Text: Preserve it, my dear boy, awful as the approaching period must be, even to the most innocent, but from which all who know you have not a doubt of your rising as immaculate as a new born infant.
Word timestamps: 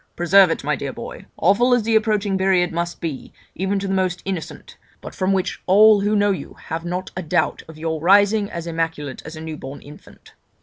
Preserve 0.15 0.49
it, 0.49 0.63
my 0.63 0.75
dear 0.75 0.91
boy, 0.91 1.27
awful 1.37 1.75
as 1.75 1.83
the 1.83 1.95
approaching 1.95 2.35
period 2.35 2.71
must 2.71 2.99
be, 3.01 3.31
even 3.53 3.77
to 3.77 3.87
the 3.87 3.93
most 3.93 4.23
innocent, 4.25 4.75
but 4.99 5.13
from 5.13 5.31
which 5.31 5.61
all 5.67 6.01
who 6.01 6.15
know 6.15 6.31
you 6.31 6.55
have 6.69 6.83
not 6.83 7.11
a 7.15 7.21
doubt 7.21 7.61
of 7.67 7.77
your 7.77 8.01
rising 8.01 8.49
as 8.49 8.65
immaculate 8.65 9.21
as 9.25 9.35
a 9.35 9.41
new 9.41 9.57
born 9.57 9.79
infant. 9.79 10.33